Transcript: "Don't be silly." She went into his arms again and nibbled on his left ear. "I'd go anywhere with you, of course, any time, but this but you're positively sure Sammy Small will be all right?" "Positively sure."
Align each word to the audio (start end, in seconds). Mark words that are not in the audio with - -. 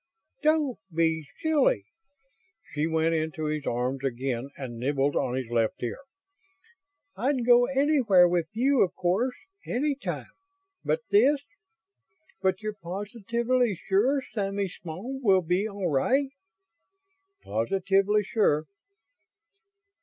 "Don't 0.41 0.79
be 0.91 1.27
silly." 1.43 1.85
She 2.73 2.87
went 2.87 3.13
into 3.13 3.45
his 3.45 3.67
arms 3.67 4.03
again 4.03 4.49
and 4.57 4.79
nibbled 4.79 5.15
on 5.15 5.35
his 5.35 5.47
left 5.51 5.83
ear. 5.83 5.99
"I'd 7.15 7.45
go 7.45 7.67
anywhere 7.67 8.27
with 8.27 8.47
you, 8.53 8.81
of 8.81 8.95
course, 8.95 9.35
any 9.67 9.93
time, 9.93 10.31
but 10.83 11.01
this 11.11 11.43
but 12.41 12.63
you're 12.63 12.77
positively 12.81 13.75
sure 13.75 14.23
Sammy 14.33 14.69
Small 14.69 15.19
will 15.21 15.43
be 15.43 15.69
all 15.69 15.91
right?" 15.91 16.29
"Positively 17.43 18.23
sure." 18.23 18.65